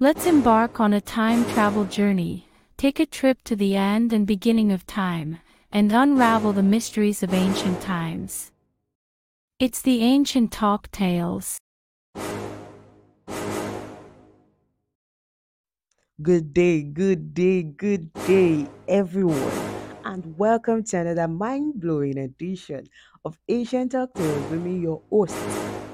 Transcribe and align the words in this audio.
Let's 0.00 0.26
embark 0.26 0.78
on 0.78 0.92
a 0.92 1.00
time 1.00 1.44
travel 1.54 1.84
journey, 1.84 2.46
take 2.76 3.00
a 3.00 3.04
trip 3.04 3.42
to 3.42 3.56
the 3.56 3.74
end 3.74 4.12
and 4.12 4.28
beginning 4.28 4.70
of 4.70 4.86
time, 4.86 5.40
and 5.72 5.90
unravel 5.90 6.52
the 6.52 6.62
mysteries 6.62 7.24
of 7.24 7.34
ancient 7.34 7.80
times. 7.80 8.52
It's 9.58 9.82
the 9.82 10.04
Ancient 10.04 10.52
Talk 10.52 10.88
Tales. 10.92 11.58
Good 16.22 16.54
day, 16.54 16.82
good 16.84 17.34
day, 17.34 17.64
good 17.64 18.12
day, 18.24 18.68
everyone, 18.86 19.50
and 20.04 20.38
welcome 20.38 20.84
to 20.84 20.96
another 20.98 21.26
mind 21.26 21.80
blowing 21.80 22.18
edition 22.18 22.86
of 23.24 23.36
Ancient 23.48 23.90
Talk 23.90 24.14
Tales 24.14 24.48
with 24.48 24.62
me, 24.62 24.78
your 24.78 25.02
host, 25.10 25.34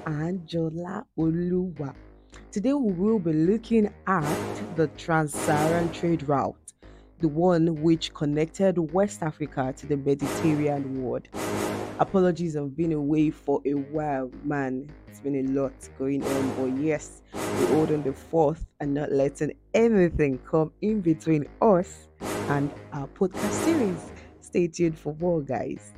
Angela 0.06 1.06
Oluwa. 1.18 1.94
Today, 2.54 2.72
we 2.72 2.92
will 2.92 3.18
be 3.18 3.32
looking 3.32 3.92
at 4.06 4.76
the 4.76 4.86
Trans 4.96 5.34
Saharan 5.34 5.90
trade 5.90 6.28
route, 6.28 6.54
the 7.18 7.26
one 7.26 7.82
which 7.82 8.14
connected 8.14 8.78
West 8.92 9.24
Africa 9.24 9.74
to 9.76 9.86
the 9.88 9.96
Mediterranean 9.96 11.02
world. 11.02 11.26
Apologies, 11.98 12.54
I've 12.54 12.76
been 12.76 12.92
away 12.92 13.30
for 13.30 13.60
a 13.66 13.72
while, 13.72 14.30
man. 14.44 14.88
It's 15.08 15.18
been 15.18 15.34
a 15.34 15.50
lot 15.50 15.72
going 15.98 16.22
on, 16.22 16.54
but 16.54 16.80
yes, 16.80 17.22
we're 17.32 17.66
holding 17.74 18.04
the 18.04 18.12
fourth 18.12 18.64
and 18.78 18.94
not 18.94 19.10
letting 19.10 19.56
anything 19.74 20.38
come 20.48 20.70
in 20.80 21.00
between 21.00 21.48
us 21.60 22.06
and 22.50 22.70
our 22.92 23.08
podcast 23.08 23.64
series. 23.64 24.12
Stay 24.42 24.68
tuned 24.68 24.96
for 24.96 25.16
more, 25.18 25.42
guys. 25.42 25.92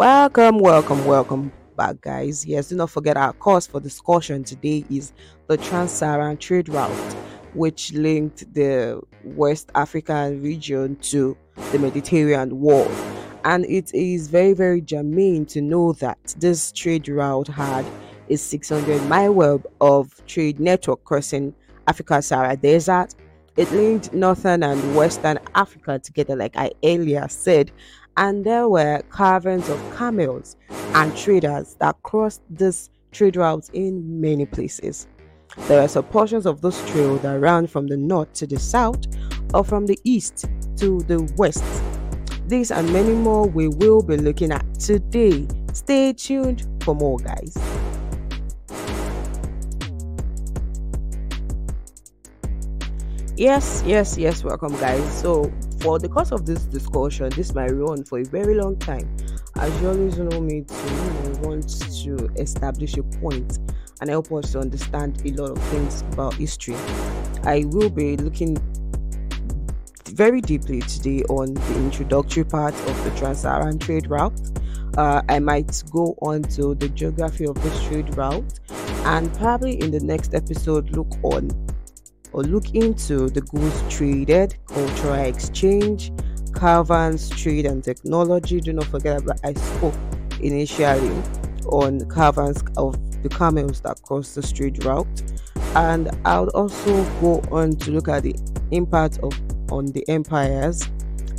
Welcome, 0.00 0.60
welcome, 0.60 1.04
welcome 1.04 1.52
back, 1.76 2.00
guys. 2.00 2.46
Yes, 2.46 2.70
do 2.70 2.76
not 2.76 2.88
forget 2.88 3.18
our 3.18 3.34
course 3.34 3.66
for 3.66 3.80
discussion 3.80 4.42
today 4.42 4.82
is 4.88 5.12
the 5.46 5.58
Trans 5.58 5.90
Saharan 5.90 6.38
trade 6.38 6.70
route, 6.70 7.14
which 7.52 7.92
linked 7.92 8.50
the 8.54 8.98
West 9.24 9.70
African 9.74 10.42
region 10.42 10.96
to 11.02 11.36
the 11.70 11.78
Mediterranean 11.78 12.58
world. 12.58 12.90
And 13.44 13.66
it 13.66 13.92
is 13.92 14.28
very, 14.28 14.54
very 14.54 14.80
germane 14.80 15.44
to 15.44 15.60
know 15.60 15.92
that 15.92 16.34
this 16.38 16.72
trade 16.72 17.06
route 17.06 17.48
had 17.48 17.84
a 18.30 18.36
600 18.36 19.06
mile 19.06 19.34
web 19.34 19.66
of 19.82 20.24
trade 20.26 20.58
network 20.58 21.04
crossing 21.04 21.54
Africa 21.86 22.22
Sahara 22.22 22.56
Desert. 22.56 23.14
It 23.58 23.70
linked 23.72 24.14
northern 24.14 24.62
and 24.62 24.96
western 24.96 25.38
Africa 25.54 25.98
together, 25.98 26.36
like 26.36 26.56
I 26.56 26.70
earlier 26.82 27.28
said, 27.28 27.70
and 28.16 28.44
there 28.44 28.68
were 28.68 29.02
caravans 29.12 29.68
of 29.68 29.96
camels 29.96 30.56
and 30.94 31.16
traders 31.16 31.76
that 31.80 31.96
crossed 32.02 32.42
this 32.50 32.90
trade 33.12 33.36
route 33.36 33.68
in 33.72 34.20
many 34.20 34.46
places. 34.46 35.06
There 35.68 35.80
are 35.80 35.88
some 35.88 36.04
portions 36.04 36.46
of 36.46 36.60
this 36.60 36.78
trail 36.90 37.16
that 37.18 37.40
ran 37.40 37.66
from 37.66 37.86
the 37.86 37.96
north 37.96 38.32
to 38.34 38.46
the 38.46 38.58
south 38.58 39.00
or 39.52 39.64
from 39.64 39.86
the 39.86 39.98
east 40.04 40.46
to 40.76 41.00
the 41.02 41.22
west. 41.36 41.64
These 42.46 42.70
and 42.70 42.92
many 42.92 43.12
more 43.12 43.46
we 43.46 43.68
will 43.68 44.02
be 44.02 44.16
looking 44.16 44.52
at 44.52 44.64
today. 44.78 45.46
Stay 45.72 46.12
tuned 46.12 46.66
for 46.82 46.94
more, 46.94 47.18
guys. 47.18 47.56
Yes, 53.36 53.82
yes, 53.86 54.18
yes, 54.18 54.44
welcome, 54.44 54.72
guys. 54.78 55.20
So, 55.20 55.50
for 55.80 55.98
the 55.98 56.08
course 56.08 56.30
of 56.30 56.44
this 56.44 56.64
discussion, 56.64 57.30
this 57.30 57.54
might 57.54 57.70
run 57.70 58.04
for 58.04 58.18
a 58.18 58.24
very 58.24 58.54
long 58.54 58.76
time. 58.78 59.16
As 59.56 59.80
you 59.80 59.88
always 59.88 60.18
know 60.18 60.40
me 60.40 60.62
to 60.62 60.74
you 60.74 61.32
know, 61.32 61.40
want 61.42 61.68
to 62.02 62.30
establish 62.36 62.96
a 62.96 63.02
point 63.02 63.58
and 64.00 64.10
help 64.10 64.30
us 64.32 64.52
to 64.52 64.60
understand 64.60 65.22
a 65.24 65.30
lot 65.40 65.50
of 65.50 65.62
things 65.64 66.02
about 66.12 66.34
history. 66.34 66.76
I 67.44 67.64
will 67.68 67.90
be 67.90 68.16
looking 68.16 68.58
very 70.06 70.40
deeply 70.40 70.80
today 70.82 71.22
on 71.24 71.54
the 71.54 71.76
introductory 71.76 72.44
part 72.44 72.74
of 72.74 73.04
the 73.04 73.10
Trans-Saharan 73.18 73.78
trade 73.78 74.10
route. 74.10 74.40
Uh, 74.98 75.22
I 75.28 75.38
might 75.38 75.82
go 75.90 76.16
on 76.20 76.42
to 76.42 76.74
the 76.74 76.88
geography 76.88 77.46
of 77.46 77.60
this 77.62 77.82
trade 77.84 78.14
route 78.16 78.60
and 79.04 79.32
probably 79.34 79.80
in 79.80 79.90
the 79.90 80.00
next 80.00 80.34
episode 80.34 80.90
look 80.90 81.12
on 81.22 81.48
or 82.32 82.42
look 82.42 82.74
into 82.74 83.28
the 83.28 83.40
goods 83.40 83.82
traded, 83.88 84.56
cultural 84.66 85.14
exchange, 85.14 86.12
caravans, 86.54 87.28
trade 87.30 87.66
and 87.66 87.82
technology. 87.82 88.60
Do 88.60 88.72
not 88.72 88.86
forget 88.86 89.24
that 89.26 89.40
I 89.44 89.54
spoke 89.54 89.94
initially 90.40 91.22
on 91.66 92.08
caravans 92.10 92.62
of 92.76 92.96
the 93.22 93.28
camels 93.28 93.80
that 93.82 94.02
cross 94.02 94.34
the 94.34 94.42
trade 94.42 94.84
route. 94.84 95.06
And 95.74 96.10
I'll 96.24 96.48
also 96.48 97.04
go 97.20 97.42
on 97.52 97.76
to 97.76 97.90
look 97.90 98.08
at 98.08 98.24
the 98.24 98.34
impact 98.70 99.18
of 99.22 99.32
on 99.70 99.86
the 99.86 100.08
empires, 100.08 100.88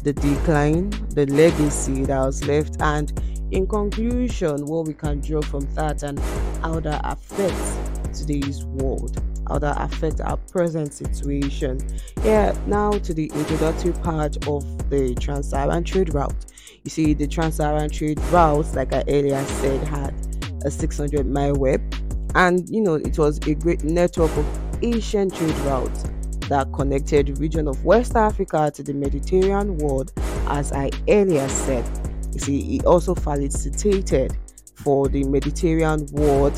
the 0.03 0.13
decline, 0.13 0.89
the 1.09 1.25
legacy 1.25 2.05
that 2.05 2.19
was 2.19 2.45
left, 2.47 2.81
and 2.81 3.11
in 3.51 3.67
conclusion, 3.67 4.65
what 4.65 4.87
we 4.87 4.93
can 4.93 5.19
draw 5.19 5.41
from 5.41 5.67
that 5.75 6.03
and 6.03 6.17
how 6.61 6.79
that 6.79 7.01
affects 7.03 7.77
today's 8.17 8.63
world 8.63 9.21
how 9.51 9.59
that 9.59 9.81
affect 9.81 10.21
our 10.21 10.37
present 10.37 10.93
situation. 10.93 11.79
Yeah, 12.23 12.57
now 12.67 12.91
to 12.91 13.13
the 13.13 13.29
introductory 13.35 13.91
part 13.93 14.47
of 14.47 14.89
the 14.89 15.13
Trans-Saharan 15.15 15.83
trade 15.83 16.13
route. 16.13 16.45
You 16.83 16.89
see, 16.89 17.13
the 17.13 17.27
Trans-Saharan 17.27 17.89
trade 17.89 18.19
route, 18.31 18.73
like 18.73 18.93
I 18.93 19.03
earlier 19.07 19.43
said, 19.43 19.85
had 19.87 20.13
a 20.63 20.71
600 20.71 21.27
mile 21.27 21.55
web, 21.55 21.81
and 22.35 22.67
you 22.69 22.81
know, 22.81 22.95
it 22.95 23.17
was 23.17 23.39
a 23.39 23.55
great 23.55 23.83
network 23.83 24.35
of 24.37 24.45
ancient 24.83 25.35
trade 25.35 25.57
routes 25.59 26.05
that 26.47 26.71
connected 26.73 27.27
the 27.27 27.33
region 27.33 27.67
of 27.67 27.83
West 27.83 28.15
Africa 28.15 28.71
to 28.73 28.83
the 28.83 28.93
Mediterranean 28.93 29.77
world, 29.77 30.11
as 30.47 30.71
I 30.71 30.91
earlier 31.09 31.47
said. 31.49 31.85
You 32.33 32.39
see, 32.39 32.77
it 32.77 32.85
also 32.85 33.15
facilitated 33.15 34.37
for 34.75 35.09
the 35.09 35.23
Mediterranean 35.25 36.07
world 36.11 36.55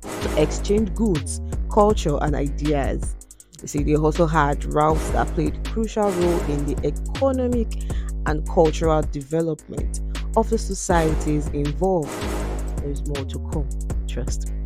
to 0.00 0.42
exchange 0.42 0.94
goods 0.94 1.40
culture 1.74 2.16
and 2.22 2.36
ideas. 2.36 3.16
You 3.60 3.66
see, 3.66 3.82
they 3.82 3.96
also 3.96 4.26
had 4.26 4.64
routes 4.72 5.10
that 5.10 5.26
played 5.34 5.58
crucial 5.64 6.08
role 6.08 6.40
in 6.42 6.64
the 6.66 6.86
economic 6.86 7.66
and 8.26 8.48
cultural 8.48 9.02
development 9.02 10.00
of 10.36 10.48
the 10.50 10.58
societies 10.58 11.48
involved. 11.48 12.12
There's 12.78 13.04
more 13.08 13.24
to 13.24 13.38
come, 13.50 13.68
trust 14.06 14.50
me. 14.50 14.62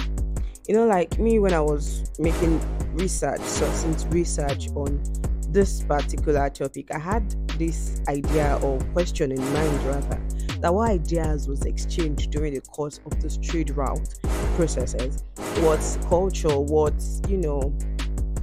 You 0.68 0.74
know, 0.74 0.86
like 0.86 1.18
me 1.18 1.38
when 1.38 1.54
I 1.54 1.60
was 1.60 2.10
making 2.18 2.60
research, 2.94 3.40
succinct 3.40 4.06
research 4.10 4.68
on 4.74 5.02
this 5.48 5.82
particular 5.84 6.50
topic, 6.50 6.94
I 6.94 6.98
had 6.98 7.34
this 7.58 8.02
idea 8.06 8.60
or 8.62 8.78
question 8.92 9.32
in 9.32 9.40
mind 9.54 9.82
rather 9.84 10.20
that 10.60 10.74
what 10.74 10.90
ideas 10.90 11.48
was 11.48 11.64
exchanged 11.64 12.32
during 12.32 12.52
the 12.52 12.60
course 12.60 13.00
of 13.06 13.22
this 13.22 13.38
trade 13.38 13.70
route 13.70 14.14
processes 14.58 15.22
what 15.60 15.78
culture, 16.08 16.58
what 16.58 16.92
you 17.28 17.36
know, 17.36 17.60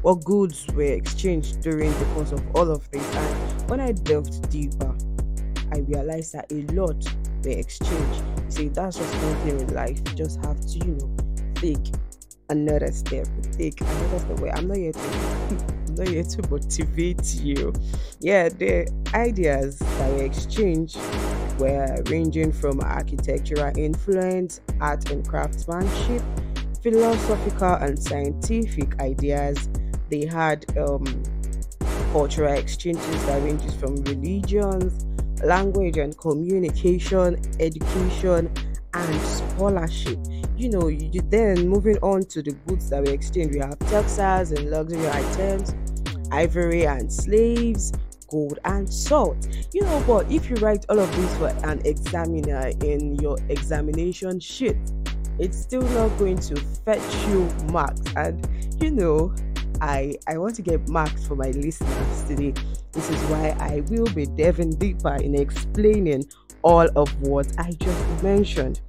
what 0.02 0.24
goods 0.24 0.66
were 0.74 0.84
exchanged 0.84 1.62
during 1.62 1.92
the 2.00 2.06
course 2.14 2.32
of 2.32 2.42
all 2.56 2.72
of 2.72 2.90
this. 2.92 3.16
And 3.16 3.70
when 3.70 3.82
I 3.82 3.92
delved 3.92 4.50
deeper, 4.50 4.96
I 5.74 5.80
realized 5.80 6.32
that 6.32 6.50
a 6.54 6.62
lot 6.74 7.04
were 7.44 7.52
exchanged. 7.52 8.24
See, 8.48 8.70
that's 8.70 8.98
just 8.98 9.14
one 9.14 9.36
thing 9.40 9.60
in 9.60 9.74
life. 9.74 9.98
You 10.08 10.16
just 10.16 10.44
have 10.46 10.60
to, 10.62 10.78
you 10.86 10.94
know, 10.94 11.18
take 11.56 11.94
another 12.50 12.94
step, 12.94 13.28
take 13.52 13.82
another 13.82 14.20
step. 14.20 14.40
Wait, 14.40 14.54
I'm 14.56 14.70
not 14.70 14.78
here 14.78 14.94
to 14.94 15.00
I'm 15.90 15.96
not 15.96 16.08
here 16.08 16.24
to 16.24 16.50
motivate 16.50 17.36
you. 17.36 17.74
Yeah, 18.22 18.48
the 18.48 18.90
ideas 19.14 19.80
that 19.80 20.14
were 20.14 20.24
exchanged 20.24 20.98
were 21.58 22.02
ranging 22.08 22.52
from 22.52 22.80
architectural 22.82 23.72
influence, 23.78 24.62
art 24.80 25.10
and 25.12 25.28
craftsmanship, 25.28 26.22
philosophical 26.82 27.74
and 27.76 27.98
scientific 27.98 29.00
ideas. 29.02 29.70
They 30.10 30.26
had 30.26 30.66
um, 30.78 31.24
cultural 32.12 32.54
exchanges 32.54 33.26
that 33.26 33.42
ranges 33.44 33.74
from 33.76 33.96
religions, 34.04 35.06
language 35.44 35.98
and 35.98 36.18
communication, 36.18 37.42
education, 37.60 38.52
and 38.94 39.22
scholarship. 39.22 40.20
You 40.56 40.70
know, 40.70 40.88
you, 40.88 41.22
then 41.30 41.68
moving 41.68 41.98
on 41.98 42.24
to 42.28 42.42
the 42.42 42.52
goods 42.68 42.90
that 42.90 43.04
we 43.04 43.10
exchange, 43.10 43.54
we 43.54 43.60
have 43.60 43.78
textiles 43.80 44.52
and 44.52 44.70
luxury 44.70 45.08
items, 45.10 45.76
ivory 46.32 46.86
and 46.88 47.12
slaves, 47.12 47.92
gold 48.28 48.60
and 48.66 48.92
salt. 48.92 49.48
You 49.74 49.82
know, 49.82 50.04
but 50.08 50.32
if 50.32 50.50
you 50.50 50.56
write 50.58 50.86
all 50.90 51.00
of 51.00 51.16
this 51.16 51.38
for 51.38 51.48
an 51.70 51.82
examiner 51.86 52.72
in 52.84 53.16
your 53.16 53.38
examination 53.50 54.40
sheet, 54.40 54.78
it's 55.40 55.58
still 55.58 55.82
not 55.82 56.18
going 56.18 56.38
to 56.38 56.56
fetch 56.56 57.28
you 57.28 57.50
marks. 57.72 58.02
And 58.16 58.48
you 58.82 58.92
know, 58.92 59.36
I 59.82 60.16
I 60.28 60.38
want 60.38 60.56
to 60.56 60.62
get 60.62 60.88
marks 60.88 61.28
for 61.28 61.36
my 61.36 61.52
listeners 61.52 62.24
today. 62.24 62.54
This 62.92 63.10
is 63.10 63.22
why 63.24 63.56
I 63.60 63.82
will 63.90 64.12
be 64.14 64.26
delving 64.26 64.72
deeper 64.72 65.16
in 65.16 65.36
explaining 65.36 66.24
all 66.62 66.88
of 66.96 67.22
what 67.22 67.48
I 67.60 67.72
just 67.72 68.24
mentioned. 68.24 68.82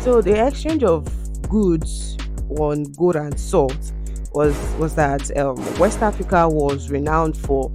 So 0.00 0.22
the 0.22 0.46
exchange 0.46 0.84
of 0.84 1.06
goods 1.48 2.16
on 2.58 2.84
gold 2.92 3.16
and 3.16 3.38
salt 3.38 3.92
was 4.32 4.56
was 4.78 4.94
that 4.94 5.36
um, 5.36 5.56
West 5.78 6.00
Africa 6.00 6.48
was 6.48 6.90
renowned 6.90 7.36
for 7.36 7.70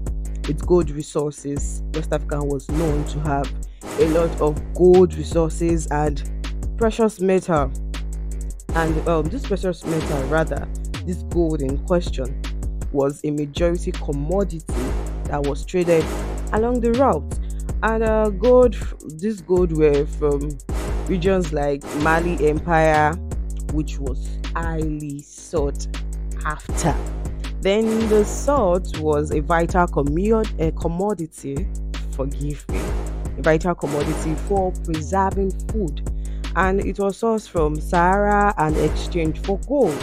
its 0.48 0.62
gold 0.62 0.90
resources. 0.92 1.84
West 1.94 2.12
Africa 2.12 2.44
was 2.44 2.70
known 2.70 3.06
to 3.06 3.20
have 3.22 3.52
a 4.00 4.08
lot 4.10 4.42
of 4.42 4.62
gold 4.74 5.14
resources 5.16 5.88
and 5.88 6.30
precious 6.78 7.20
metal. 7.20 7.72
And 8.76 9.08
um, 9.08 9.26
this 9.26 9.46
precious 9.46 9.86
metal, 9.86 10.24
rather, 10.24 10.68
this 11.06 11.24
gold 11.24 11.62
in 11.62 11.78
question, 11.86 12.42
was 12.92 13.22
a 13.24 13.32
majority 13.32 13.92
commodity 13.92 14.66
that 15.26 15.44
was 15.44 15.66
traded 15.66 16.04
along 16.54 16.82
the 16.82 16.92
route. 16.94 17.40
And 17.84 18.04
uh, 18.04 18.30
gold, 18.30 18.76
this 19.20 19.42
gold 19.42 19.76
were 19.78 20.06
from 20.06 20.50
regions 21.08 21.54
like 21.54 21.84
Mali 21.98 22.48
Empire, 22.48 23.14
which 23.74 24.00
was 24.00 24.40
highly 24.56 25.22
sought 25.22 25.88
after. 26.46 26.96
Then 27.64 28.10
the 28.10 28.26
salt 28.26 29.00
was 29.00 29.32
a 29.32 29.40
vital 29.40 29.88
commu- 29.88 30.60
a 30.60 30.74
commodity, 30.74 31.66
forgive 32.12 32.68
me, 32.68 32.78
a 33.38 33.42
vital 33.42 33.74
commodity 33.74 34.36
for 34.50 34.74
preserving 34.84 35.52
food. 35.70 36.06
And 36.58 36.82
it 36.82 37.00
was 37.00 37.22
sourced 37.22 37.48
from 37.48 37.80
Sahara 37.80 38.54
and 38.58 38.76
exchanged 38.76 39.46
for 39.46 39.60
gold. 39.60 39.98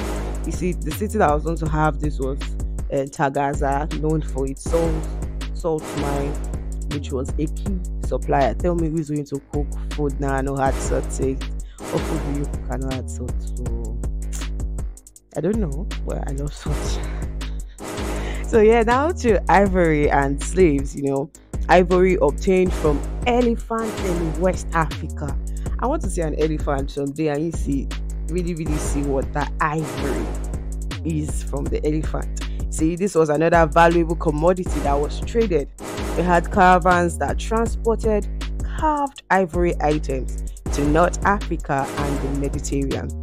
You 0.47 0.53
see, 0.53 0.73
the 0.73 0.91
city 0.91 1.19
that 1.19 1.31
was 1.31 1.45
going 1.45 1.59
to 1.59 1.69
have 1.69 2.01
this 2.01 2.19
was 2.19 2.41
uh, 2.91 3.05
Taghaza, 3.05 3.93
known 4.01 4.23
for 4.23 4.47
its 4.47 4.63
salt, 4.63 5.07
salt 5.53 5.83
mine, 5.99 6.33
which 6.95 7.13
was 7.13 7.29
a 7.39 7.47
key 7.47 7.79
supplier. 8.07 8.55
Tell 8.55 8.75
me 8.75 8.89
who's 8.89 9.11
going 9.11 9.27
to 9.27 9.39
cook 9.53 9.67
food 9.93 10.19
now? 10.19 10.37
I 10.37 10.41
know 10.41 10.57
how 10.57 10.71
to 10.71 10.77
food 10.79 11.11
do 11.19 12.41
you 12.41 12.47
cook? 12.47 12.71
I 12.71 12.77
know. 12.79 13.07
So 13.07 13.27
I 15.37 15.43
don't 15.43 15.59
know. 15.59 15.87
Well, 16.07 16.25
I 16.27 16.33
love 16.33 16.55
salt. 16.55 17.01
so 18.51 18.61
yeah, 18.61 18.83
now 18.83 19.13
to 19.13 19.41
ivory 19.49 20.11
and 20.11 20.43
slaves. 20.43 20.97
You 20.97 21.05
know, 21.05 21.31
ivory 21.69 22.19
obtained 22.21 22.73
from 22.73 23.01
elephants 23.29 24.03
in 24.03 24.41
West 24.41 24.67
Africa. 24.73 25.39
I 25.79 25.87
want 25.87 26.03
to 26.03 26.11
see 26.11 26.23
an 26.23 26.35
elephant 26.37 26.91
someday 26.91 27.29
and 27.29 27.45
you 27.45 27.53
see, 27.53 27.87
really, 28.29 28.55
really 28.55 28.77
see 28.77 29.03
what 29.03 29.33
that 29.35 29.53
ivory 29.61 30.27
is 31.05 31.45
from 31.45 31.65
the 31.67 31.81
elephant. 31.87 32.41
See, 32.71 32.97
this 32.97 33.15
was 33.15 33.29
another 33.29 33.67
valuable 33.67 34.17
commodity 34.17 34.81
that 34.81 34.95
was 34.95 35.21
traded. 35.21 35.71
We 36.17 36.25
had 36.25 36.51
caravans 36.51 37.19
that 37.19 37.39
transported 37.39 38.29
carved 38.81 39.23
ivory 39.31 39.75
items 39.81 40.43
to 40.73 40.85
North 40.87 41.25
Africa 41.25 41.87
and 41.89 42.19
the 42.19 42.41
Mediterranean. 42.41 43.20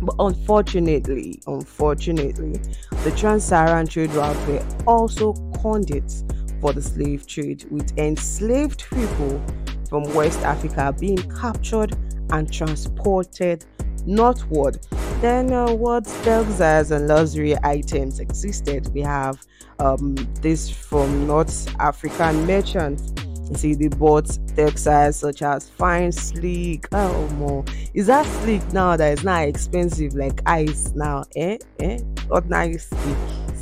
But 0.00 0.14
unfortunately, 0.18 1.40
unfortunately, 1.46 2.60
the 3.04 3.12
trans-Saharan 3.16 3.86
trade 3.86 4.10
routes 4.12 4.46
were 4.46 4.64
also 4.86 5.32
conduits 5.62 6.24
for 6.60 6.72
the 6.72 6.82
slave 6.82 7.26
trade, 7.26 7.64
with 7.70 7.96
enslaved 7.98 8.84
people 8.90 9.42
from 9.88 10.02
West 10.14 10.40
Africa 10.40 10.94
being 10.98 11.22
captured 11.30 11.96
and 12.30 12.52
transported 12.52 13.64
northward 14.04 14.78
then 15.20 15.50
uh, 15.50 15.72
what 15.72 16.04
Texas 16.24 16.90
and 16.90 17.08
luxury 17.08 17.56
items 17.62 18.20
existed? 18.20 18.92
We 18.92 19.00
have 19.00 19.40
um, 19.78 20.14
this 20.42 20.68
from 20.68 21.26
North 21.26 21.74
African 21.80 22.46
merchants. 22.46 23.14
You 23.50 23.56
see, 23.56 23.74
they 23.74 23.88
bought 23.88 24.38
textiles 24.56 25.16
such 25.16 25.42
as 25.42 25.68
fine, 25.68 26.10
sleek. 26.10 26.86
Oh, 26.92 27.28
more 27.38 27.64
is 27.94 28.08
that 28.08 28.26
sleek 28.42 28.62
now 28.72 28.96
that 28.96 29.18
is 29.18 29.24
not 29.24 29.48
expensive 29.48 30.14
like 30.14 30.42
ice 30.46 30.92
now? 30.94 31.24
Eh, 31.36 31.58
eh, 31.80 31.98
nice, 32.46 32.88
sleek, 32.88 33.16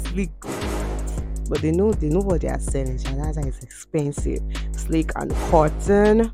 sleek. 0.07 0.31
But 1.49 1.61
they 1.61 1.71
know 1.71 1.93
they 1.93 2.09
know 2.09 2.21
what 2.21 2.41
they 2.41 2.49
are 2.49 2.59
selling. 2.59 2.99
So 2.99 3.11
that's 3.15 3.37
why 3.37 3.45
it's 3.45 3.63
expensive. 3.63 4.41
Sleek 4.73 5.11
and 5.17 5.31
cotton. 5.51 6.33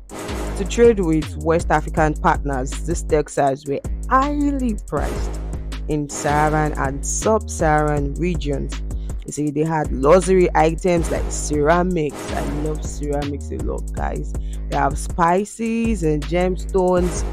To 0.57 0.65
trade 0.65 0.99
with 0.99 1.37
West 1.37 1.71
African 1.71 2.13
partners, 2.13 2.71
these 2.85 3.03
textiles 3.03 3.65
were 3.65 3.79
highly 4.09 4.77
priced 4.87 5.39
in 5.87 6.07
Saharan 6.09 6.73
and 6.73 7.05
sub 7.05 7.49
Saharan 7.49 8.13
regions. 8.15 8.81
You 9.25 9.31
see, 9.31 9.51
they 9.51 9.63
had 9.63 9.91
luxury 9.91 10.49
items 10.55 11.11
like 11.11 11.23
ceramics. 11.29 12.31
I 12.31 12.41
love 12.63 12.83
ceramics 12.83 13.51
a 13.51 13.57
lot, 13.57 13.93
guys. 13.93 14.33
They 14.69 14.77
have 14.77 14.97
spices 14.97 16.03
and 16.03 16.23
gemstones. 16.23 17.23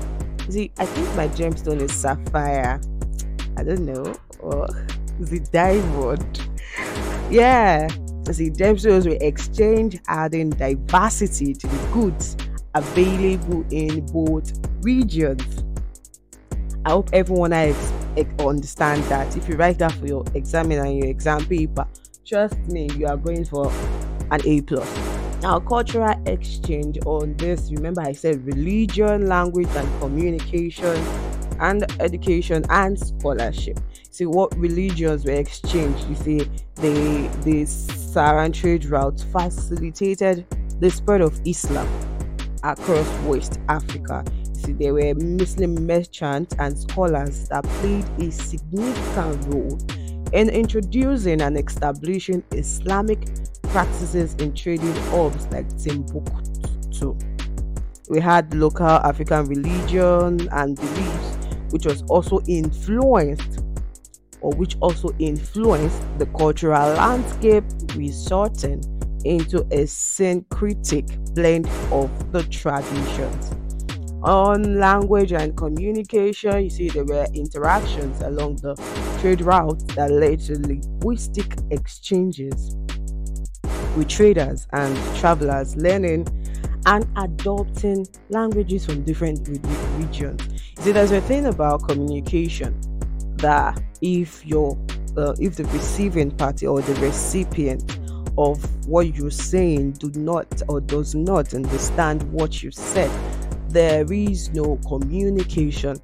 You 0.46 0.52
see, 0.52 0.72
I 0.78 0.86
think 0.86 1.14
my 1.16 1.28
gemstone 1.28 1.80
is 1.80 1.92
sapphire. 1.92 2.80
I 3.56 3.62
don't 3.62 3.86
know. 3.86 4.14
Or 4.40 4.66
oh, 4.70 4.86
is 5.20 5.32
it 5.32 5.50
diamond? 5.50 6.48
Yeah. 7.30 7.88
You 8.26 8.32
see, 8.34 8.50
gemstones 8.50 9.08
were 9.08 9.18
exchanged, 9.20 10.00
adding 10.08 10.50
diversity 10.50 11.54
to 11.54 11.66
the 11.66 11.88
goods 11.92 12.36
available 12.74 13.64
in 13.70 14.04
both 14.06 14.52
regions. 14.82 15.64
I 16.84 16.90
hope 16.90 17.10
everyone 17.12 17.52
else 17.52 17.92
understand 18.40 19.02
that 19.04 19.36
if 19.36 19.48
you 19.48 19.56
write 19.56 19.78
that 19.78 19.92
for 19.92 20.06
your 20.06 20.24
examiner 20.34 20.84
and 20.84 20.98
your 20.98 21.08
exam 21.08 21.44
paper, 21.46 21.86
trust 22.26 22.58
me, 22.68 22.88
you 22.96 23.06
are 23.06 23.16
going 23.16 23.44
for 23.44 23.70
an 24.30 24.40
A 24.44 24.60
plus. 24.62 25.18
Now, 25.42 25.60
cultural 25.60 26.20
exchange 26.26 26.98
on 27.06 27.36
this. 27.36 27.70
Remember, 27.70 28.00
I 28.00 28.12
said 28.12 28.44
religion, 28.44 29.28
language, 29.28 29.68
and 29.76 30.00
communication, 30.00 30.96
and 31.60 31.84
education 32.00 32.64
and 32.70 32.98
scholarship. 32.98 33.78
See 34.10 34.26
what 34.26 34.56
religions 34.56 35.24
were 35.24 35.32
exchanged. 35.32 36.08
You 36.08 36.14
see, 36.16 36.38
the 36.76 37.28
the 37.44 37.66
Saharan 37.66 38.52
trade 38.52 38.86
routes 38.86 39.22
facilitated 39.22 40.44
the 40.80 40.90
spread 40.90 41.20
of 41.20 41.40
Islam 41.44 41.88
across 42.62 43.08
West 43.24 43.60
Africa. 43.68 44.24
There 44.74 44.94
were 44.94 45.14
Muslim 45.14 45.86
merchants 45.86 46.54
and 46.58 46.78
scholars 46.78 47.48
that 47.48 47.64
played 47.64 48.04
a 48.20 48.30
significant 48.30 49.54
role 49.54 49.78
in 50.32 50.48
introducing 50.50 51.40
and 51.40 51.58
establishing 51.58 52.42
Islamic 52.52 53.28
practices 53.64 54.34
in 54.34 54.54
trading 54.54 54.94
hubs 55.10 55.46
like 55.48 55.68
Timbuktu. 55.78 57.16
We 58.08 58.20
had 58.20 58.54
local 58.54 58.86
African 58.86 59.46
religion 59.46 60.48
and 60.52 60.76
beliefs, 60.76 61.38
which 61.70 61.86
was 61.86 62.02
also 62.08 62.40
influenced 62.46 63.60
or 64.40 64.52
which 64.52 64.76
also 64.80 65.08
influenced 65.18 66.00
the 66.18 66.26
cultural 66.26 66.94
landscape, 66.94 67.64
resulting 67.96 68.82
into 69.24 69.66
a 69.72 69.86
syncretic 69.86 71.06
blend 71.34 71.66
of 71.90 72.32
the 72.32 72.42
traditions. 72.44 73.57
On 74.22 74.78
language 74.80 75.32
and 75.32 75.56
communication, 75.56 76.64
you 76.64 76.70
see 76.70 76.88
there 76.88 77.04
were 77.04 77.26
interactions 77.34 78.20
along 78.22 78.56
the 78.56 78.74
trade 79.20 79.40
route 79.42 79.86
that 79.94 80.10
led 80.10 80.40
to 80.40 80.58
linguistic 80.58 81.56
exchanges 81.70 82.74
with 83.96 84.08
traders 84.08 84.66
and 84.72 84.96
travelers 85.16 85.76
learning 85.76 86.26
and 86.86 87.06
adopting 87.16 88.06
languages 88.28 88.86
from 88.86 89.04
different 89.04 89.46
regions. 89.98 90.40
You 90.78 90.82
see, 90.82 90.92
there's 90.92 91.12
a 91.12 91.20
thing 91.20 91.46
about 91.46 91.86
communication 91.86 92.80
that 93.36 93.80
if 94.02 94.44
you're 94.44 94.76
uh, 95.16 95.34
if 95.40 95.56
the 95.56 95.64
receiving 95.66 96.30
party 96.30 96.66
or 96.66 96.80
the 96.80 96.94
recipient 97.00 97.98
of 98.36 98.86
what 98.86 99.14
you're 99.16 99.30
saying 99.30 99.92
do 99.92 100.10
not 100.18 100.46
or 100.68 100.80
does 100.80 101.14
not 101.14 101.54
understand 101.54 102.22
what 102.32 102.62
you 102.62 102.70
said, 102.70 103.10
there 103.68 104.10
is 104.12 104.50
no 104.50 104.76
communication. 104.88 105.96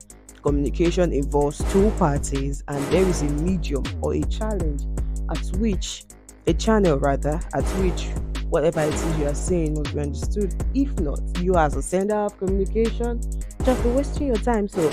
Communication 0.43 1.13
involves 1.13 1.59
two 1.73 1.91
parties, 1.93 2.63
and 2.69 2.83
there 2.93 3.07
is 3.07 3.23
a 3.23 3.31
medium 3.43 3.83
or 4.03 4.15
a 4.15 4.21
challenge 4.25 4.83
at 5.31 5.47
which 5.57 6.05
a 6.47 6.53
channel 6.53 6.99
rather 6.99 7.41
at 7.55 7.65
which 7.81 8.09
whatever 8.51 8.81
it 8.81 8.93
is 8.93 9.19
you 9.19 9.27
are 9.27 9.35
saying 9.35 9.75
must 9.75 9.95
be 9.95 10.01
understood. 10.01 10.55
If 10.75 11.01
not, 11.01 11.21
you 11.41 11.55
as 11.57 11.75
a 11.77 11.83
sender 11.83 12.17
of 12.17 12.37
communication 12.37 13.21
just 13.65 13.83
be 13.83 13.91
wasting 13.91 14.27
your 14.29 14.37
time. 14.37 14.69
So 14.69 14.89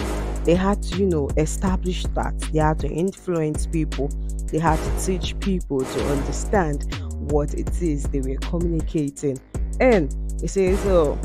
they 0.45 0.55
had 0.55 0.81
to, 0.83 0.97
you 0.97 1.05
know, 1.07 1.29
establish 1.37 2.03
that. 2.15 2.39
They 2.53 2.59
had 2.59 2.79
to 2.79 2.87
influence 2.87 3.67
people. 3.67 4.07
They 4.47 4.59
had 4.59 4.79
to 4.79 5.05
teach 5.05 5.37
people 5.39 5.81
to 5.81 6.07
understand 6.07 6.95
what 7.31 7.53
it 7.53 7.81
is 7.81 8.03
they 8.05 8.21
were 8.21 8.37
communicating. 8.37 9.37
And 9.79 10.15
it 10.41 10.49
says 10.49 10.79
so 10.79 11.19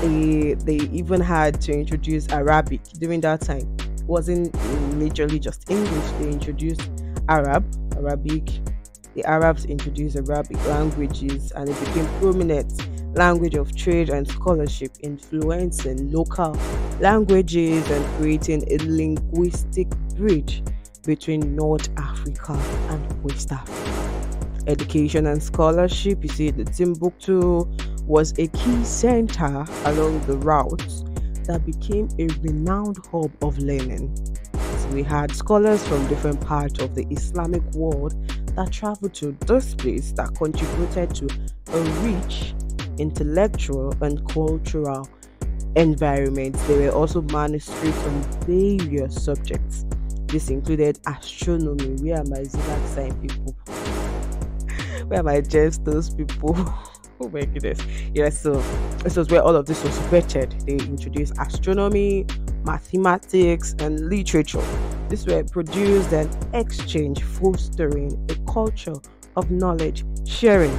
they, 0.00 0.54
they 0.54 0.84
even 0.88 1.20
had 1.20 1.60
to 1.62 1.72
introduce 1.72 2.28
Arabic 2.28 2.82
during 2.98 3.20
that 3.22 3.40
time. 3.40 3.76
It 3.78 4.04
wasn't 4.04 4.52
majorly 4.98 5.40
just 5.40 5.68
English, 5.70 6.10
they 6.20 6.30
introduced 6.30 6.90
Arab, 7.28 7.64
Arabic. 7.96 8.48
The 9.14 9.24
Arabs 9.24 9.64
introduced 9.64 10.16
Arabic 10.16 10.64
languages 10.66 11.50
and 11.52 11.68
it 11.68 11.78
became 11.80 12.06
prominent 12.20 12.72
language 13.16 13.54
of 13.54 13.74
trade 13.74 14.10
and 14.10 14.28
scholarship, 14.28 14.92
influencing 15.00 16.12
local 16.12 16.56
languages 17.00 17.88
and 17.90 18.04
creating 18.16 18.64
a 18.70 18.76
linguistic 18.84 19.88
bridge 20.16 20.62
between 21.04 21.56
North 21.56 21.88
Africa 21.96 22.52
and 22.90 23.24
West 23.24 23.50
Africa. 23.50 24.64
Education 24.66 25.26
and 25.26 25.42
scholarship, 25.42 26.22
you 26.22 26.28
see, 26.28 26.50
the 26.50 26.64
Timbuktu 26.64 27.64
was 28.08 28.32
a 28.38 28.46
key 28.48 28.84
center 28.84 29.66
along 29.84 30.18
the 30.26 30.36
route 30.38 30.82
that 31.44 31.64
became 31.66 32.08
a 32.18 32.26
renowned 32.40 32.96
hub 33.12 33.30
of 33.42 33.58
learning. 33.58 34.14
We 34.92 35.02
had 35.02 35.30
scholars 35.36 35.86
from 35.86 36.08
different 36.08 36.40
parts 36.40 36.80
of 36.80 36.94
the 36.94 37.06
Islamic 37.10 37.62
world 37.74 38.14
that 38.56 38.72
traveled 38.72 39.12
to 39.16 39.32
this 39.46 39.74
place 39.74 40.12
that 40.12 40.34
contributed 40.34 41.14
to 41.16 41.28
a 41.74 41.80
rich 42.00 42.54
intellectual 42.98 43.94
and 44.00 44.26
cultural 44.30 45.06
environment. 45.76 46.56
There 46.66 46.90
were 46.90 46.96
also 46.96 47.20
manuscripts 47.20 48.02
on 48.06 48.22
various 48.46 49.22
subjects. 49.22 49.84
This 50.28 50.48
included 50.48 50.98
astronomy. 51.06 51.96
Where 52.02 52.20
are 52.20 52.24
my 52.24 52.42
zodiac 52.44 52.88
sign 52.88 53.14
people? 53.20 53.54
Where 55.08 55.28
I 55.28 55.42
just 55.42 55.84
those 55.84 56.08
people? 56.08 56.56
oh 57.20 57.28
my 57.28 57.44
goodness. 57.44 57.80
Yeah, 58.14 58.28
so 58.30 58.54
this 59.02 59.16
was 59.16 59.28
where 59.28 59.42
all 59.42 59.56
of 59.56 59.66
this 59.66 59.82
was 59.82 59.96
vetted. 60.10 60.64
They 60.66 60.84
introduced 60.84 61.34
astronomy, 61.38 62.26
mathematics, 62.64 63.74
and 63.78 64.08
literature. 64.08 64.64
This 65.08 65.26
were 65.26 65.42
produced 65.44 66.12
and 66.12 66.28
exchanged, 66.54 67.22
fostering 67.22 68.12
a 68.30 68.52
culture 68.52 68.94
of 69.36 69.50
knowledge 69.50 70.04
sharing. 70.26 70.76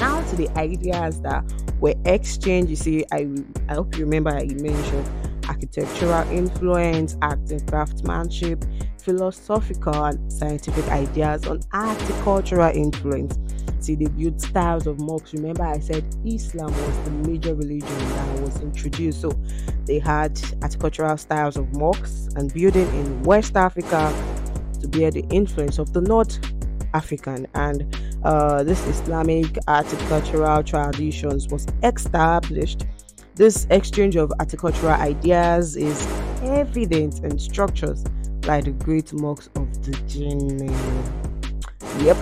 Now 0.00 0.22
to 0.30 0.36
the 0.36 0.48
ideas 0.58 1.20
that 1.20 1.44
were 1.80 1.94
exchanged. 2.04 2.70
You 2.70 2.76
see, 2.76 3.04
I 3.12 3.28
I 3.68 3.74
hope 3.74 3.96
you 3.96 4.04
remember 4.04 4.30
I 4.30 4.46
mentioned 4.46 5.08
architectural 5.48 6.28
influence, 6.30 7.16
art 7.22 7.50
and 7.50 7.68
craftsmanship, 7.68 8.64
philosophical 8.98 10.04
and 10.04 10.32
scientific 10.32 10.86
ideas 10.88 11.46
on 11.46 11.60
art 11.72 11.98
cultural 12.22 12.74
influence. 12.74 13.38
See, 13.82 13.96
they 13.96 14.06
built 14.06 14.40
styles 14.40 14.86
of 14.86 15.00
mosques. 15.00 15.34
Remember, 15.34 15.64
I 15.64 15.80
said 15.80 16.04
Islam 16.24 16.70
was 16.70 16.98
the 17.00 17.10
major 17.28 17.52
religion 17.54 17.98
that 17.98 18.40
was 18.40 18.60
introduced. 18.60 19.20
So 19.20 19.32
they 19.86 19.98
had 19.98 20.40
agricultural 20.62 21.16
styles 21.16 21.56
of 21.56 21.72
mosques 21.72 22.28
and 22.36 22.52
building 22.54 22.86
in 22.94 23.22
West 23.24 23.56
Africa 23.56 24.14
to 24.80 24.88
bear 24.88 25.10
the 25.10 25.24
influence 25.30 25.78
of 25.78 25.92
the 25.92 26.00
North 26.00 26.38
African. 26.94 27.48
And 27.54 27.92
uh, 28.22 28.62
this 28.62 28.86
Islamic 28.86 29.58
agricultural 29.66 30.62
traditions 30.62 31.48
was 31.48 31.66
established. 31.82 32.86
This 33.34 33.66
exchange 33.70 34.14
of 34.14 34.32
agricultural 34.38 34.92
ideas 34.92 35.74
is 35.74 36.06
evident 36.42 37.24
in 37.24 37.36
structures 37.38 38.04
like 38.44 38.64
the 38.64 38.72
great 38.72 39.12
mosques 39.12 39.48
of 39.56 39.84
the 39.84 39.92
Djenné. 40.06 40.70
Yep. 42.04 42.16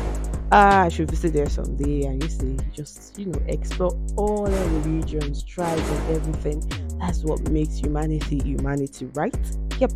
Ah, 0.53 0.83
I 0.83 0.89
should 0.89 1.09
visit 1.09 1.33
there 1.33 1.49
someday 1.49 2.07
and 2.07 2.21
you 2.23 2.29
see, 2.29 2.57
just 2.73 3.17
you 3.17 3.27
know, 3.27 3.41
explore 3.47 3.93
all 4.17 4.47
the 4.47 4.81
religions, 4.81 5.45
tribes, 5.45 5.89
and 5.89 6.17
everything. 6.17 6.61
That's 6.99 7.23
what 7.23 7.49
makes 7.51 7.77
humanity 7.79 8.41
humanity, 8.45 9.07
right? 9.15 9.35
Yep, 9.79 9.93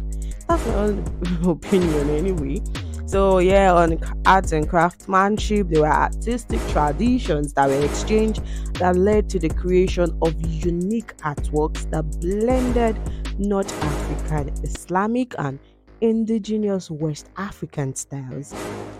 that's 0.46 0.64
my 0.66 0.74
own 0.74 1.04
opinion 1.44 2.08
anyway. 2.10 2.62
So 3.06 3.38
yeah, 3.38 3.72
on 3.74 3.98
arts 4.26 4.52
and 4.52 4.68
craftsmanship, 4.68 5.68
there 5.70 5.82
were 5.82 5.88
artistic 5.88 6.60
traditions 6.68 7.52
that 7.54 7.68
were 7.68 7.84
exchanged 7.84 8.40
that 8.74 8.94
led 8.94 9.28
to 9.30 9.40
the 9.40 9.48
creation 9.48 10.16
of 10.22 10.40
unique 10.40 11.16
artworks 11.18 11.90
that 11.90 12.04
blended 12.20 12.96
North 13.40 13.72
African, 13.82 14.50
Islamic, 14.62 15.34
and 15.36 15.58
indigenous 16.00 16.92
West 16.92 17.28
African 17.36 17.96
styles. 17.96 18.54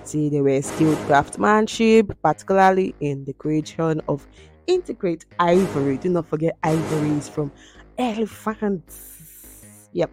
See, 0.05 0.29
they 0.29 0.43
were 0.43 0.61
skilled 0.61 0.99
craftsmanship, 1.07 2.13
particularly 2.23 2.95
in 3.01 3.25
the 3.25 3.33
creation 3.33 4.03
of 4.07 4.27
intricate 4.67 5.25
ivory. 5.39 5.97
Do 5.97 6.11
not 6.11 6.27
forget 6.27 6.59
ivories 6.63 7.29
from 7.29 7.51
elephants. 7.97 9.89
Yep. 9.93 10.11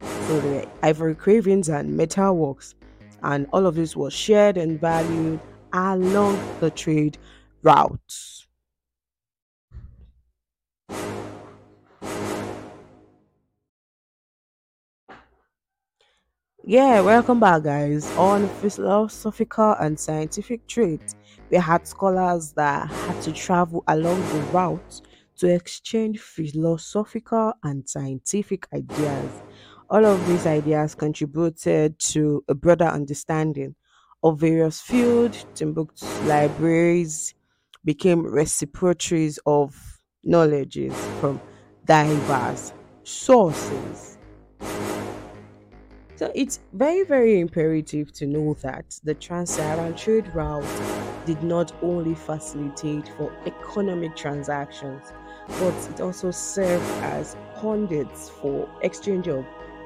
So 0.00 0.40
there 0.40 0.52
were 0.52 0.66
ivory 0.82 1.16
carvings 1.16 1.68
and 1.68 1.96
metal 1.96 2.36
works, 2.36 2.76
and 3.24 3.48
all 3.52 3.66
of 3.66 3.74
this 3.74 3.96
was 3.96 4.12
shared 4.12 4.56
and 4.56 4.80
valued 4.80 5.40
along 5.72 6.38
the 6.60 6.70
trade 6.70 7.18
routes. 7.62 8.46
Yeah, 16.64 17.00
welcome 17.00 17.40
back, 17.40 17.64
guys. 17.64 18.06
On 18.16 18.48
philosophical 18.48 19.72
and 19.80 19.98
scientific 19.98 20.66
traits, 20.68 21.14
we 21.50 21.56
had 21.58 21.86
scholars 21.88 22.52
that 22.52 22.88
had 22.88 23.20
to 23.22 23.32
travel 23.32 23.82
along 23.88 24.20
the 24.20 24.40
route 24.52 25.00
to 25.38 25.48
exchange 25.52 26.20
philosophical 26.20 27.52
and 27.64 27.88
scientific 27.88 28.68
ideas. 28.72 29.42
All 29.90 30.04
of 30.06 30.24
these 30.28 30.46
ideas 30.46 30.94
contributed 30.94 31.98
to 31.98 32.44
a 32.48 32.54
broader 32.54 32.84
understanding 32.86 33.74
of 34.22 34.38
various 34.38 34.80
fields. 34.80 35.44
Timbuktu 35.54 36.06
libraries 36.26 37.34
became 37.84 38.24
repositories 38.24 39.38
of 39.46 40.00
knowledges 40.22 40.94
from 41.20 41.40
diverse 41.84 42.72
sources. 43.02 44.11
So 46.14 46.30
it's 46.34 46.60
very, 46.72 47.04
very 47.04 47.40
imperative 47.40 48.12
to 48.14 48.26
know 48.26 48.54
that 48.62 49.00
the 49.02 49.14
Trans-Saharan 49.14 49.94
trade 49.94 50.32
route 50.34 50.64
did 51.26 51.42
not 51.42 51.72
only 51.82 52.14
facilitate 52.14 53.08
for 53.16 53.32
economic 53.46 54.14
transactions, 54.14 55.12
but 55.48 55.74
it 55.90 56.00
also 56.00 56.30
served 56.30 56.84
as 57.02 57.36
conduits 57.58 58.28
for 58.28 58.68
exchange 58.82 59.26
of 59.28 59.44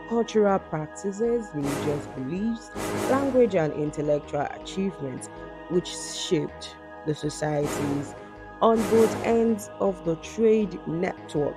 cultural 0.08 0.58
practices, 0.58 1.48
religious 1.54 2.06
beliefs, 2.08 2.70
language, 3.10 3.54
and 3.54 3.72
intellectual 3.74 4.46
achievements, 4.60 5.28
which 5.70 5.88
shaped 5.88 6.76
the 7.06 7.14
societies 7.14 8.14
on 8.60 8.76
both 8.90 9.24
ends 9.24 9.70
of 9.80 10.04
the 10.04 10.16
trade 10.16 10.78
network 10.86 11.56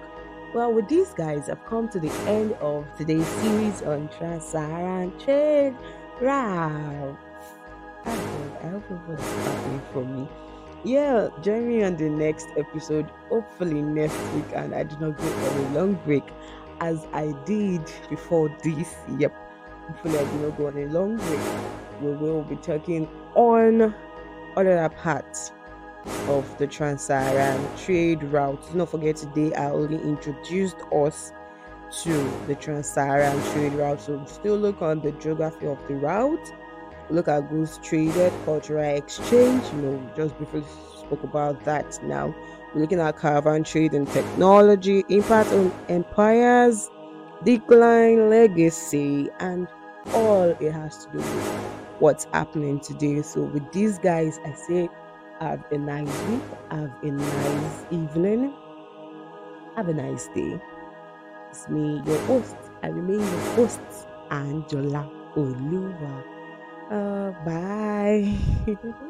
well, 0.53 0.73
with 0.73 0.87
these 0.87 1.13
guys, 1.13 1.49
I've 1.49 1.63
come 1.65 1.89
to 1.89 1.99
the 1.99 2.11
end 2.27 2.53
of 2.53 2.85
today's 2.97 3.27
series 3.27 3.81
on 3.83 4.09
Trans-Saharan 4.17 5.17
trade 5.19 5.75
routes. 6.21 7.17
I 8.05 8.09
hope 8.09 8.83
everyone's 8.91 9.21
happy 9.21 9.81
for 9.93 10.03
me. 10.03 10.27
Yeah, 10.83 11.29
join 11.41 11.67
me 11.67 11.83
on 11.83 11.97
the 11.97 12.09
next 12.09 12.47
episode, 12.57 13.11
hopefully 13.29 13.81
next 13.81 14.17
week, 14.33 14.45
and 14.55 14.73
I 14.73 14.83
do 14.83 14.95
not 14.99 15.17
go 15.17 15.25
on 15.25 15.57
a 15.57 15.73
long 15.73 15.93
break 16.05 16.23
as 16.79 17.05
I 17.13 17.33
did 17.45 17.83
before 18.09 18.49
this. 18.63 18.95
Yep, 19.17 19.33
hopefully 19.87 20.17
I 20.17 20.23
do 20.23 20.37
not 20.47 20.57
go 20.57 20.67
on 20.67 20.77
a 20.77 20.85
long 20.85 21.17
break. 21.17 21.39
We 22.01 22.15
will 22.15 22.43
be 22.43 22.55
talking 22.55 23.07
on 23.35 23.93
other 24.55 24.89
parts 24.89 25.51
of 26.05 26.57
the 26.57 26.67
Trans-Saharan 26.67 27.77
trade 27.77 28.23
route. 28.23 28.61
Do 28.71 28.77
not 28.77 28.89
forget 28.89 29.15
today 29.15 29.53
I 29.53 29.71
only 29.71 30.01
introduced 30.01 30.77
us 30.91 31.31
to 32.03 32.31
the 32.47 32.55
Trans-Saharan 32.55 33.41
trade 33.51 33.73
route. 33.73 34.01
So 34.01 34.23
still 34.25 34.57
look 34.57 34.81
on 34.81 35.01
the 35.01 35.11
geography 35.13 35.67
of 35.67 35.79
the 35.87 35.95
route, 35.95 36.53
look 37.09 37.27
at 37.27 37.49
goods 37.49 37.79
traded, 37.83 38.31
cultural 38.45 38.83
exchange, 38.83 39.63
you 39.73 39.81
know, 39.81 40.11
just 40.15 40.37
before 40.37 40.63
spoke 40.97 41.23
about 41.23 41.63
that 41.65 41.99
now. 42.03 42.33
We're 42.73 42.81
looking 42.81 42.99
at 42.99 43.17
caravan 43.17 43.63
trade 43.63 43.93
and 43.93 44.07
technology, 44.07 45.03
impact 45.09 45.51
on 45.53 45.71
empires, 45.89 46.89
decline, 47.43 48.29
legacy, 48.29 49.29
and 49.39 49.67
all 50.13 50.55
it 50.59 50.71
has 50.71 51.05
to 51.05 51.11
do 51.13 51.17
with 51.17 51.53
what's 51.99 52.25
happening 52.25 52.79
today. 52.79 53.23
So 53.23 53.41
with 53.41 53.71
these 53.71 53.97
guys, 53.97 54.39
I 54.45 54.53
say 54.53 54.89
have 55.39 55.63
a 55.71 55.77
nice 55.77 56.21
week. 56.29 56.41
Have 56.71 56.91
a 57.03 57.11
nice 57.11 57.85
evening. 57.91 58.53
Have 59.75 59.89
a 59.89 59.93
nice 59.93 60.27
day. 60.35 60.59
It's 61.49 61.67
me, 61.69 62.01
your 62.05 62.19
host. 62.27 62.55
I 62.83 62.87
remain 62.87 63.19
your 63.19 63.55
host, 63.55 63.79
Angela 64.29 65.09
Oluwa. 65.35 66.23
Uh, 66.91 67.31
bye. 67.45 68.95